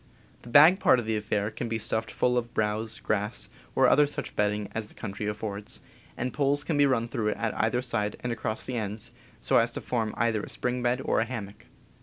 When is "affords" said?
5.27-5.79